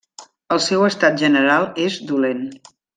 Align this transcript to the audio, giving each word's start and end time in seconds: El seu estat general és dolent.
El 0.55 0.61
seu 0.69 0.87
estat 0.87 1.21
general 1.25 1.71
és 1.87 2.03
dolent. 2.15 2.45